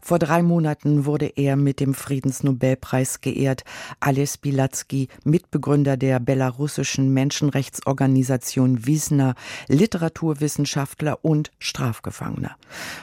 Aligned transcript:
vor 0.00 0.18
drei 0.18 0.42
Monaten 0.42 1.04
wurde 1.04 1.26
er 1.26 1.56
mit 1.56 1.80
dem 1.80 1.94
Friedensnobelpreis 1.94 3.20
geehrt. 3.20 3.64
Ales 4.00 4.38
Bilatsky, 4.38 5.08
Mitbegründer 5.24 5.96
der 5.96 6.20
belarussischen 6.20 7.12
Menschenrechtsorganisation 7.12 8.86
Wiesner, 8.86 9.34
Literaturwissenschaftler 9.68 11.24
und 11.24 11.50
Strafgefangener. 11.58 12.56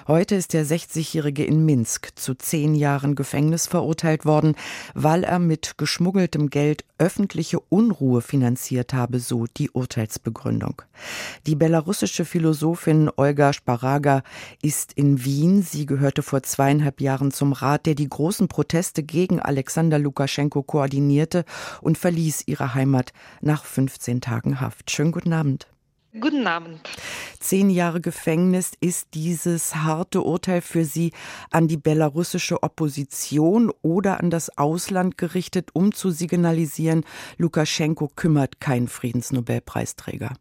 Heute 0.07 0.35
ist 0.35 0.53
der 0.53 0.65
60-Jährige 0.65 1.45
in 1.45 1.65
Minsk 1.65 2.11
zu 2.15 2.33
zehn 2.35 2.75
Jahren 2.75 3.15
Gefängnis 3.15 3.67
verurteilt 3.67 4.25
worden, 4.25 4.55
weil 4.93 5.23
er 5.23 5.39
mit 5.39 5.77
geschmuggeltem 5.77 6.49
Geld 6.49 6.83
öffentliche 6.97 7.59
Unruhe 7.59 8.21
finanziert 8.21 8.93
habe, 8.93 9.19
so 9.19 9.45
die 9.45 9.69
Urteilsbegründung. 9.69 10.81
Die 11.45 11.55
belarussische 11.55 12.25
Philosophin 12.25 13.09
Olga 13.15 13.53
Sparaga 13.53 14.23
ist 14.61 14.93
in 14.93 15.23
Wien. 15.23 15.61
Sie 15.61 15.85
gehörte 15.85 16.23
vor 16.23 16.41
zweieinhalb 16.43 16.86
anderthalb 16.87 17.01
Jahren 17.01 17.31
zum 17.31 17.51
Rat, 17.51 17.85
der 17.85 17.95
die 17.95 18.07
großen 18.07 18.47
Proteste 18.47 19.03
gegen 19.03 19.41
Alexander 19.41 19.99
Lukaschenko 19.99 20.63
koordinierte 20.63 21.43
und 21.81 21.97
verließ 21.97 22.43
ihre 22.45 22.73
Heimat 22.73 23.11
nach 23.41 23.65
15 23.65 24.21
Tagen 24.21 24.61
Haft. 24.61 24.89
Schönen 24.89 25.11
guten 25.11 25.33
Abend. 25.33 25.67
Guten 26.19 26.47
Abend. 26.47 26.79
Zehn 27.39 27.69
Jahre 27.69 27.99
Gefängnis 27.99 28.71
ist 28.79 29.09
dieses 29.13 29.75
harte 29.75 30.21
Urteil 30.21 30.61
für 30.61 30.85
Sie 30.85 31.11
an 31.51 31.67
die 31.67 31.77
belarussische 31.77 32.63
Opposition 32.63 33.71
oder 33.81 34.21
an 34.21 34.29
das 34.29 34.57
Ausland 34.57 35.17
gerichtet, 35.17 35.71
um 35.73 35.91
zu 35.91 36.09
signalisieren, 36.09 37.03
Lukaschenko 37.37 38.09
kümmert 38.15 38.61
keinen 38.61 38.87
Friedensnobelpreisträger. 38.87 40.31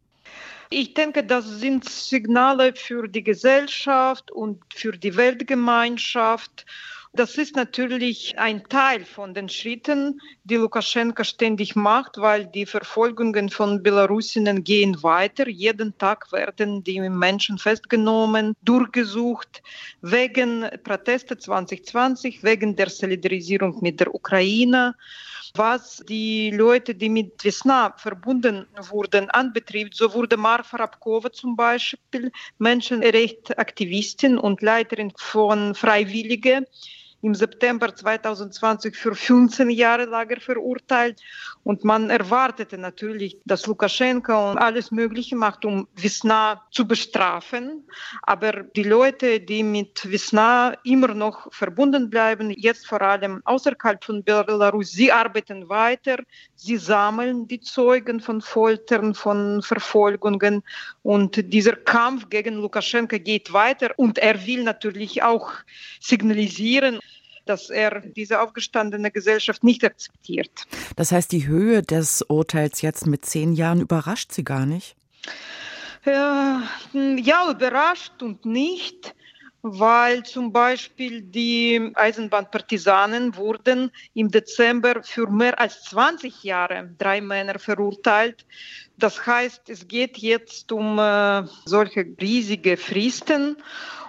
Ich 0.69 0.95
denke, 0.95 1.25
das 1.25 1.47
sind 1.47 1.89
Signale 1.89 2.75
für 2.75 3.09
die 3.09 3.23
Gesellschaft 3.23 4.31
und 4.31 4.63
für 4.75 4.93
die 4.93 5.17
Weltgemeinschaft. 5.17 6.67
Das 7.13 7.39
ist 7.39 7.57
natürlich 7.57 8.39
ein 8.39 8.69
Teil 8.69 9.05
von 9.05 9.33
den 9.33 9.49
Schritten, 9.49 10.21
die 10.45 10.57
Lukaschenka 10.57 11.25
ständig 11.25 11.75
macht, 11.75 12.19
weil 12.19 12.47
die 12.47 12.67
Verfolgungen 12.67 13.49
von 13.49 13.83
Belarusinnen 13.83 14.65
gehen 14.65 15.03
weiter. 15.03 15.49
Jeden 15.49 15.97
Tag 15.97 16.31
werden 16.33 16.85
die 16.85 17.01
Menschen 17.01 17.59
festgenommen, 17.59 18.55
durchgesucht, 18.63 19.63
wegen 20.03 20.69
Proteste 20.85 21.39
2020, 21.39 22.43
wegen 22.43 22.77
der 22.77 22.91
Solidarisierung 22.91 23.79
mit 23.81 24.01
der 24.01 24.15
Ukraine 24.15 24.95
was 25.59 26.03
die 26.07 26.51
Leute, 26.51 26.95
die 26.95 27.09
mit 27.09 27.43
Vesna 27.43 27.95
verbunden 27.97 28.67
wurden, 28.91 29.31
anbetrifft, 29.31 29.95
so 29.95 30.13
wurde 30.13 30.37
Marfa 30.37 30.77
Rabkova 30.77 31.33
zum 31.33 31.57
Beispiel 31.57 32.31
Menschenrechtsaktivistin 32.59 34.39
und 34.39 34.63
Leiterin 34.63 35.13
von 35.17 35.75
Freiwillige 35.75 36.67
im 37.27 37.35
September 37.35 37.93
2020 37.93 38.95
für 38.97 39.15
15 39.15 39.71
Jahre 39.71 40.05
Lager 40.05 40.41
verurteilt. 40.41 41.21
Und 41.65 41.83
man 41.83 42.09
erwartete 42.09 42.79
natürlich, 42.79 43.39
dass 43.45 43.67
Lukaschenka 43.67 44.53
alles 44.55 44.93
Mögliche 44.93 45.35
macht, 45.35 45.65
um 45.65 45.89
Wisna 45.97 46.63
zu 46.71 46.87
bestrafen. 46.87 47.85
Aber 48.23 48.53
die 48.77 48.85
Leute, 48.85 49.41
die 49.41 49.65
mit 49.65 50.09
Wisna 50.09 50.75
immer 50.85 51.09
noch 51.15 51.53
verbunden 51.53 52.09
bleiben, 52.09 52.51
jetzt 52.51 52.87
vor 52.87 53.03
allem 53.03 53.43
außerhalb 53.45 54.05
von 54.05 54.23
Belarus, 54.23 54.93
sie 54.93 55.11
arbeiten 55.11 55.69
weiter, 55.69 56.19
sie 56.55 56.77
sammeln 56.77 57.49
die 57.49 57.61
Zeugen 57.61 58.21
von 58.21 58.41
Foltern, 58.41 59.15
von 59.15 59.63
Verfolgungen. 59.63 60.63
Und 61.03 61.53
dieser 61.53 61.75
Kampf 61.75 62.31
gegen 62.31 62.55
Lukaschenka 62.55 63.19
geht 63.19 63.53
weiter. 63.53 63.91
Und 63.97 64.19
er 64.19 64.47
will 64.47 64.63
natürlich 64.63 65.25
auch 65.25 65.51
signalisieren, 65.99 67.01
dass 67.47 67.71
er 67.71 68.01
diese 68.01 68.41
aufgestandene 68.41 69.11
Gesellschaft 69.11 69.65
nicht 69.65 69.85
akzeptiert. 69.85 70.51
Das 70.97 71.13
heißt, 71.13 71.33
die 71.33 71.47
Höhe 71.47 71.83
des 71.83 72.23
Urteils 72.23 72.83
jetzt 72.83 73.07
mit 73.07 73.25
zehn 73.25 73.53
Jahren 73.53 73.81
überrascht 73.81 74.33
Sie 74.33 74.45
gar 74.45 74.67
nicht? 74.67 74.97
Ja, 76.05 76.63
ja 76.93 77.51
überrascht 77.51 78.23
und 78.23 78.45
nicht 78.45 79.15
weil 79.69 80.23
zum 80.23 80.53
Beispiel 80.53 81.23
die 81.23 81.91
Eisenbahnpartisanen 81.95 83.37
wurden 83.37 83.91
im 84.15 84.31
Dezember 84.31 85.03
für 85.03 85.29
mehr 85.29 85.59
als 85.59 85.83
20 85.85 86.45
Jahre 86.45 86.91
drei 86.99 87.21
Männer 87.21 87.59
verurteilt. 87.59 88.47
Das 88.97 89.27
heißt, 89.27 89.69
es 89.69 89.89
geht 89.89 90.19
jetzt 90.19 90.71
um 90.73 90.99
äh, 90.99 91.43
solche 91.65 92.07
riesige 92.21 92.77
Fristen 92.77 93.57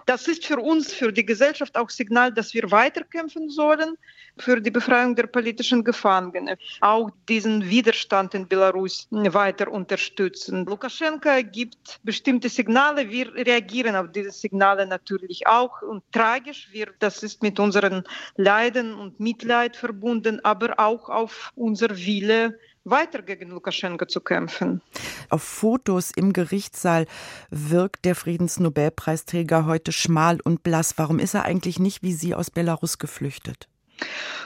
das 0.07 0.27
ist 0.27 0.45
für 0.45 0.57
uns, 0.57 0.93
für 0.93 1.11
die 1.11 1.25
Gesellschaft 1.25 1.77
auch 1.77 1.89
Signal, 1.89 2.31
dass 2.31 2.53
wir 2.53 2.71
weiterkämpfen 2.71 3.49
sollen 3.49 3.97
für 4.37 4.61
die 4.61 4.71
Befreiung 4.71 5.15
der 5.15 5.27
politischen 5.27 5.83
Gefangenen, 5.83 6.55
auch 6.79 7.09
diesen 7.27 7.69
Widerstand 7.69 8.33
in 8.33 8.47
Belarus 8.47 9.07
weiter 9.11 9.69
unterstützen. 9.69 10.65
Lukaschenka 10.65 11.41
gibt 11.41 11.99
bestimmte 12.03 12.47
Signale, 12.47 13.09
wir 13.09 13.33
reagieren 13.35 13.95
auf 13.95 14.11
diese 14.11 14.31
Signale 14.31 14.87
natürlich 14.87 15.45
auch. 15.45 15.81
Und 15.81 16.03
tragisch 16.13 16.69
wird, 16.71 16.95
das 16.99 17.23
ist 17.23 17.43
mit 17.43 17.59
unseren 17.59 18.03
Leiden 18.37 18.93
und 18.93 19.19
Mitleid 19.19 19.75
verbunden, 19.75 20.39
aber 20.43 20.79
auch 20.79 21.09
auf 21.09 21.51
unser 21.55 21.89
Wille, 21.89 22.57
weiter 22.89 23.21
gegen 23.21 23.49
Lukaschenko 23.49 24.05
zu 24.05 24.21
kämpfen. 24.21 24.81
Auf 25.29 25.43
Fotos 25.43 26.11
im 26.15 26.33
Gerichtssaal 26.33 27.05
wirkt 27.49 28.05
der 28.05 28.15
Friedensnobelpreisträger 28.15 29.65
heute 29.65 29.91
schmal 29.91 30.39
und 30.41 30.63
blass. 30.63 30.97
Warum 30.97 31.19
ist 31.19 31.33
er 31.33 31.43
eigentlich 31.43 31.79
nicht 31.79 32.03
wie 32.03 32.13
Sie 32.13 32.35
aus 32.35 32.51
Belarus 32.51 32.97
geflüchtet? 32.97 33.67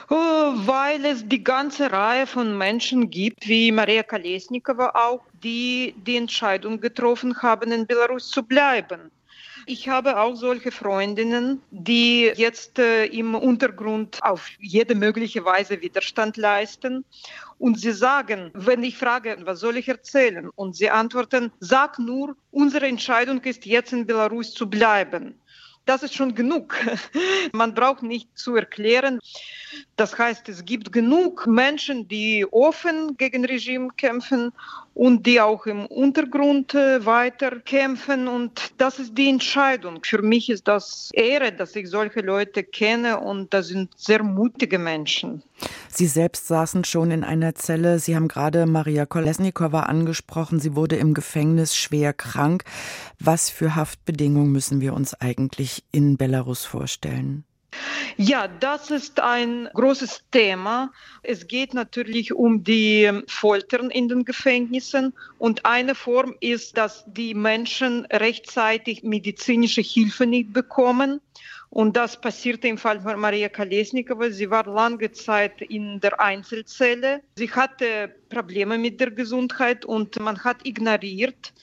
Oh, 0.08 0.14
weil 0.14 1.04
es 1.04 1.26
die 1.26 1.44
ganze 1.44 1.92
Reihe 1.92 2.26
von 2.26 2.56
Menschen 2.56 3.10
gibt, 3.10 3.46
wie 3.48 3.70
Maria 3.70 4.02
Kolesnikova 4.02 4.92
auch, 4.94 5.22
die 5.42 5.94
die 6.06 6.16
Entscheidung 6.16 6.80
getroffen 6.80 7.36
haben, 7.42 7.72
in 7.72 7.86
Belarus 7.86 8.28
zu 8.28 8.42
bleiben. 8.42 9.10
Ich 9.66 9.88
habe 9.88 10.18
auch 10.18 10.34
solche 10.34 10.70
Freundinnen, 10.72 11.62
die 11.70 12.32
jetzt 12.34 12.78
äh, 12.78 13.06
im 13.06 13.34
Untergrund 13.34 14.18
auf 14.22 14.48
jede 14.58 14.94
mögliche 14.94 15.44
Weise 15.44 15.80
Widerstand 15.80 16.36
leisten. 16.36 17.04
Und 17.58 17.78
sie 17.78 17.92
sagen, 17.92 18.50
wenn 18.54 18.82
ich 18.82 18.96
frage, 18.98 19.36
was 19.44 19.60
soll 19.60 19.76
ich 19.76 19.88
erzählen? 19.88 20.50
Und 20.56 20.74
sie 20.76 20.90
antworten, 20.90 21.52
sag 21.60 21.98
nur, 21.98 22.36
unsere 22.50 22.86
Entscheidung 22.86 23.40
ist 23.42 23.66
jetzt 23.66 23.92
in 23.92 24.06
Belarus 24.06 24.52
zu 24.52 24.68
bleiben. 24.68 25.34
Das 25.84 26.04
ist 26.04 26.14
schon 26.14 26.34
genug. 26.34 26.76
Man 27.52 27.74
braucht 27.74 28.02
nicht 28.02 28.28
zu 28.38 28.54
erklären. 28.54 29.18
Das 29.96 30.16
heißt, 30.16 30.48
es 30.48 30.64
gibt 30.64 30.92
genug 30.92 31.46
Menschen, 31.46 32.06
die 32.06 32.46
offen 32.50 33.16
gegen 33.16 33.44
Regime 33.44 33.88
kämpfen 33.96 34.52
und 34.94 35.26
die 35.26 35.40
auch 35.40 35.66
im 35.66 35.86
Untergrund 35.86 36.74
äh, 36.74 37.04
weiter 37.04 37.60
kämpfen. 37.60 38.28
Und 38.28 38.72
das 38.78 38.98
ist 38.98 39.16
die 39.16 39.28
Entscheidung. 39.28 40.00
Für 40.04 40.22
mich 40.22 40.50
ist 40.50 40.68
das 40.68 41.10
Ehre, 41.12 41.52
dass 41.52 41.74
ich 41.76 41.88
solche 41.88 42.20
Leute 42.20 42.62
kenne 42.62 43.20
und 43.20 43.54
das 43.54 43.68
sind 43.68 43.90
sehr 43.96 44.22
mutige 44.22 44.78
Menschen. 44.78 45.42
Sie 45.88 46.06
selbst 46.06 46.48
saßen 46.48 46.84
schon 46.84 47.10
in 47.10 47.24
einer 47.24 47.54
Zelle. 47.54 47.98
Sie 47.98 48.16
haben 48.16 48.28
gerade 48.28 48.66
Maria 48.66 49.06
Kolesnikova 49.06 49.80
angesprochen. 49.80 50.60
Sie 50.60 50.74
wurde 50.74 50.96
im 50.96 51.14
Gefängnis 51.14 51.76
schwer 51.76 52.12
krank. 52.12 52.64
Was 53.18 53.50
für 53.50 53.76
Haftbedingungen 53.76 54.52
müssen 54.52 54.80
wir 54.80 54.94
uns 54.94 55.14
eigentlich 55.14 55.84
in 55.92 56.16
Belarus 56.16 56.64
vorstellen? 56.64 57.44
Ja, 58.16 58.46
das 58.48 58.90
ist 58.90 59.20
ein 59.20 59.68
großes 59.72 60.24
Thema. 60.30 60.92
Es 61.22 61.46
geht 61.46 61.74
natürlich 61.74 62.32
um 62.32 62.62
die 62.62 63.10
Foltern 63.26 63.90
in 63.90 64.08
den 64.08 64.24
Gefängnissen. 64.24 65.14
Und 65.38 65.64
eine 65.64 65.94
Form 65.94 66.34
ist, 66.40 66.76
dass 66.76 67.04
die 67.06 67.34
Menschen 67.34 68.04
rechtzeitig 68.06 69.02
medizinische 69.02 69.80
Hilfe 69.80 70.26
nicht 70.26 70.52
bekommen. 70.52 71.20
Und 71.72 71.96
das 71.96 72.20
passierte 72.20 72.68
im 72.68 72.76
Fall 72.76 73.00
von 73.00 73.18
Maria 73.18 73.48
Kolesnikova. 73.48 74.30
Sie 74.30 74.50
war 74.50 74.66
lange 74.66 75.10
Zeit 75.12 75.62
in 75.62 75.98
der 76.00 76.20
Einzelzelle. 76.20 77.22
Sie 77.36 77.50
hatte 77.50 78.14
Probleme 78.28 78.76
mit 78.76 79.00
der 79.00 79.10
Gesundheit 79.10 79.86
und 79.86 80.20
man 80.20 80.44
hat 80.44 80.66
ignoriert, 80.66 81.54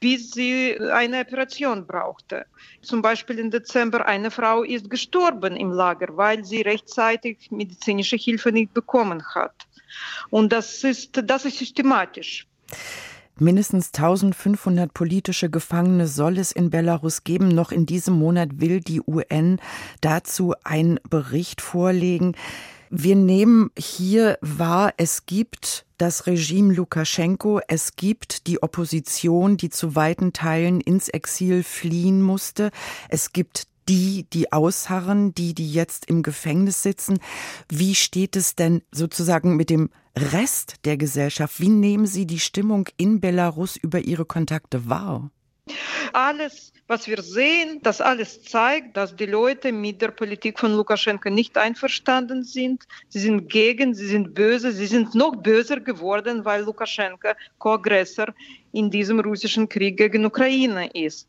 bis 0.00 0.30
sie 0.30 0.78
eine 0.80 1.20
Operation 1.20 1.86
brauchte. 1.86 2.46
Zum 2.80 3.02
Beispiel 3.02 3.38
im 3.38 3.50
Dezember 3.50 4.06
eine 4.06 4.30
Frau 4.30 4.62
ist 4.62 4.88
gestorben 4.88 5.54
im 5.54 5.70
Lager, 5.70 6.16
weil 6.16 6.42
sie 6.46 6.62
rechtzeitig 6.62 7.50
medizinische 7.50 8.16
Hilfe 8.16 8.52
nicht 8.52 8.72
bekommen 8.72 9.22
hat. 9.34 9.66
Und 10.30 10.50
das 10.50 10.82
ist, 10.82 11.20
das 11.24 11.44
ist 11.44 11.58
systematisch. 11.58 12.46
Mindestens 13.38 13.90
1500 13.94 14.92
politische 14.92 15.48
Gefangene 15.48 16.06
soll 16.06 16.38
es 16.38 16.52
in 16.52 16.70
Belarus 16.70 17.24
geben. 17.24 17.48
Noch 17.48 17.72
in 17.72 17.86
diesem 17.86 18.14
Monat 18.14 18.60
will 18.60 18.80
die 18.80 19.00
UN 19.00 19.58
dazu 20.00 20.54
einen 20.64 21.00
Bericht 21.08 21.60
vorlegen. 21.60 22.36
Wir 22.90 23.16
nehmen 23.16 23.70
hier 23.78 24.36
wahr, 24.42 24.92
es 24.98 25.24
gibt 25.24 25.86
das 25.96 26.26
Regime 26.26 26.74
Lukaschenko, 26.74 27.60
es 27.66 27.96
gibt 27.96 28.46
die 28.46 28.62
Opposition, 28.62 29.56
die 29.56 29.70
zu 29.70 29.96
weiten 29.96 30.34
Teilen 30.34 30.80
ins 30.82 31.08
Exil 31.08 31.62
fliehen 31.62 32.20
musste, 32.20 32.70
es 33.08 33.32
gibt 33.32 33.66
die, 33.88 34.26
die 34.32 34.52
ausharren, 34.52 35.34
die, 35.34 35.54
die 35.54 35.72
jetzt 35.72 36.04
im 36.06 36.22
Gefängnis 36.22 36.82
sitzen. 36.82 37.18
Wie 37.68 37.94
steht 37.94 38.36
es 38.36 38.56
denn 38.56 38.82
sozusagen 38.92 39.56
mit 39.56 39.70
dem 39.70 39.90
Rest 40.16 40.84
der 40.84 40.96
Gesellschaft? 40.96 41.60
Wie 41.60 41.68
nehmen 41.68 42.06
Sie 42.06 42.26
die 42.26 42.38
Stimmung 42.38 42.88
in 42.96 43.20
Belarus 43.20 43.76
über 43.76 44.00
Ihre 44.00 44.24
Kontakte 44.24 44.88
wahr? 44.88 45.30
Alles, 46.12 46.72
was 46.88 47.06
wir 47.06 47.22
sehen, 47.22 47.80
das 47.82 48.00
alles 48.00 48.42
zeigt, 48.42 48.96
dass 48.96 49.16
die 49.16 49.26
Leute 49.26 49.72
mit 49.72 50.02
der 50.02 50.10
Politik 50.10 50.58
von 50.58 50.74
Lukaschenko 50.74 51.30
nicht 51.30 51.56
einverstanden 51.56 52.42
sind. 52.42 52.84
Sie 53.08 53.20
sind 53.20 53.48
gegen, 53.48 53.94
sie 53.94 54.06
sind 54.06 54.34
böse, 54.34 54.72
sie 54.72 54.86
sind 54.86 55.14
noch 55.14 55.36
böser 55.36 55.80
geworden, 55.80 56.44
weil 56.44 56.64
Lukaschenko 56.64 57.28
Co-Aggressor 57.58 58.34
in 58.72 58.90
diesem 58.90 59.20
russischen 59.20 59.68
Krieg 59.68 59.96
gegen 59.96 60.24
Ukraine 60.24 60.90
ist. 60.94 61.28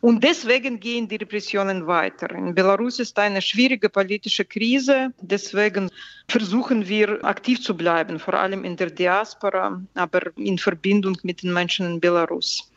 Und 0.00 0.22
deswegen 0.22 0.78
gehen 0.78 1.08
die 1.08 1.16
Repressionen 1.16 1.86
weiter. 1.86 2.30
In 2.30 2.54
Belarus 2.54 2.98
ist 2.98 3.18
eine 3.18 3.40
schwierige 3.40 3.88
politische 3.88 4.44
Krise. 4.44 5.12
Deswegen 5.20 5.90
versuchen 6.28 6.88
wir 6.88 7.24
aktiv 7.24 7.62
zu 7.62 7.76
bleiben, 7.76 8.18
vor 8.18 8.34
allem 8.34 8.64
in 8.64 8.76
der 8.76 8.90
Diaspora, 8.90 9.82
aber 9.94 10.36
in 10.36 10.58
Verbindung 10.58 11.16
mit 11.22 11.42
den 11.42 11.52
Menschen 11.52 11.86
in 11.86 12.00
Belarus. 12.00 12.70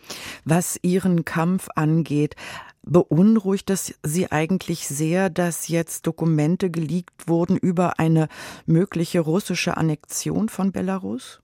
Was 0.46 0.80
Ihren 0.82 1.26
Kampf 1.26 1.68
angeht, 1.76 2.36
beunruhigt 2.84 3.70
es 3.70 3.96
Sie 4.04 4.32
eigentlich 4.32 4.88
sehr, 4.88 5.30
dass 5.30 5.68
jetzt 5.68 6.08
Dokumente 6.08 6.70
geleakt 6.70 7.28
wurden 7.28 7.58
über 7.58 8.00
eine 8.00 8.30
mögliche 8.66 9.20
russische 9.20 9.76
Annexion 9.78 10.50
von 10.50 10.72
Belarus? 10.72 11.42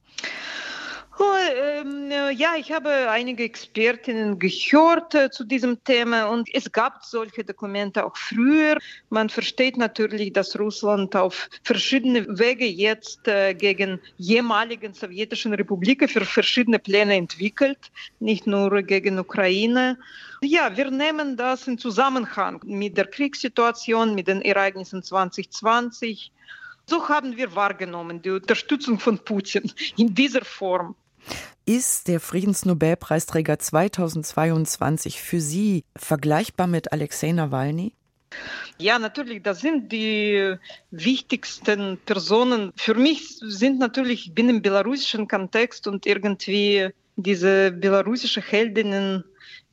Ähm, 1.21 2.11
äh, 2.11 2.31
ja, 2.31 2.55
ich 2.57 2.71
habe 2.71 3.09
einige 3.09 3.43
Expertinnen 3.43 4.39
gehört 4.39 5.15
äh, 5.15 5.29
zu 5.29 5.43
diesem 5.43 5.83
Thema 5.83 6.25
und 6.25 6.49
es 6.53 6.71
gab 6.71 7.03
solche 7.03 7.43
Dokumente 7.43 8.05
auch 8.05 8.15
früher. 8.15 8.77
Man 9.09 9.29
versteht 9.29 9.77
natürlich, 9.77 10.33
dass 10.33 10.57
Russland 10.59 11.15
auf 11.15 11.49
verschiedene 11.63 12.25
Wege 12.39 12.65
jetzt 12.65 13.27
äh, 13.27 13.53
gegen 13.53 13.99
ehemaligen 14.17 14.93
sowjetischen 14.93 15.53
Republiken 15.53 16.07
für 16.07 16.25
verschiedene 16.25 16.79
Pläne 16.79 17.15
entwickelt, 17.15 17.91
nicht 18.19 18.47
nur 18.47 18.81
gegen 18.81 19.19
Ukraine. 19.19 19.97
Ja, 20.41 20.75
wir 20.75 20.91
nehmen 20.91 21.37
das 21.37 21.67
in 21.67 21.77
Zusammenhang 21.77 22.61
mit 22.63 22.97
der 22.97 23.05
Kriegssituation, 23.05 24.15
mit 24.15 24.27
den 24.27 24.41
Ereignissen 24.41 25.03
2020. 25.03 26.31
So 26.87 27.07
haben 27.07 27.37
wir 27.37 27.55
wahrgenommen 27.55 28.21
die 28.21 28.31
Unterstützung 28.31 28.99
von 28.99 29.19
Putin 29.19 29.71
in 29.97 30.13
dieser 30.13 30.43
Form. 30.43 30.95
Ist 31.65 32.07
der 32.07 32.19
Friedensnobelpreisträger 32.19 33.59
2022 33.59 35.21
für 35.21 35.39
Sie 35.39 35.85
vergleichbar 35.95 36.67
mit 36.67 36.91
Alexei 36.91 37.31
Nawalny? 37.31 37.93
Ja, 38.77 38.97
natürlich, 38.97 39.43
das 39.43 39.59
sind 39.59 39.91
die 39.91 40.55
wichtigsten 40.89 41.97
Personen. 42.05 42.71
Für 42.75 42.95
mich 42.95 43.37
sind 43.41 43.79
natürlich, 43.79 44.27
ich 44.27 44.33
bin 44.33 44.49
im 44.49 44.61
belarussischen 44.61 45.27
Kontext 45.27 45.87
und 45.87 46.05
irgendwie 46.05 46.89
diese 47.15 47.71
belarussische 47.71 48.41
Heldinnen 48.41 49.23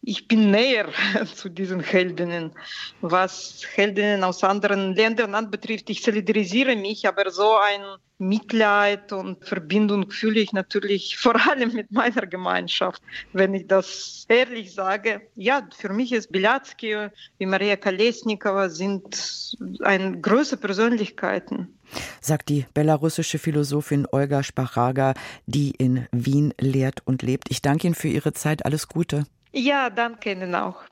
ich 0.02 0.28
bin 0.28 0.50
näher 0.50 0.88
zu 1.34 1.48
diesen 1.48 1.80
Heldinnen. 1.80 2.52
Was 3.00 3.62
Heldinnen 3.74 4.24
aus 4.24 4.44
anderen 4.44 4.94
Ländern 4.94 5.34
anbetrifft, 5.34 5.90
ich 5.90 6.02
solidarisiere 6.02 6.76
mich, 6.76 7.06
aber 7.06 7.30
so 7.30 7.56
ein 7.56 7.82
Mitleid 8.18 9.12
und 9.12 9.44
Verbindung 9.44 10.10
fühle 10.10 10.40
ich 10.40 10.52
natürlich 10.52 11.16
vor 11.18 11.36
allem 11.48 11.72
mit 11.72 11.92
meiner 11.92 12.26
Gemeinschaft. 12.26 13.02
Wenn 13.32 13.54
ich 13.54 13.66
das 13.66 14.24
ehrlich 14.28 14.72
sage, 14.72 15.22
ja, 15.36 15.68
für 15.76 15.92
mich 15.92 16.12
ist 16.12 16.32
Bilatsky 16.32 17.08
wie 17.38 17.46
Maria 17.46 17.76
Kolesnikova 17.76 18.68
sind 18.68 19.56
eine 19.82 20.20
große 20.20 20.56
Persönlichkeiten 20.56 21.74
sagt 22.20 22.50
die 22.50 22.66
belarussische 22.74 23.38
Philosophin 23.38 24.06
Olga 24.12 24.42
Sparaga, 24.42 25.14
die 25.46 25.70
in 25.70 26.06
Wien 26.12 26.52
lehrt 26.60 27.00
und 27.06 27.22
lebt. 27.22 27.50
Ich 27.50 27.62
danke 27.62 27.86
Ihnen 27.86 27.94
für 27.94 28.08
Ihre 28.08 28.34
Zeit. 28.34 28.66
Alles 28.66 28.88
Gute. 28.88 29.24
Ja, 29.52 29.90
danke 29.90 30.32
Ihnen 30.32 30.54
auch. 30.54 30.84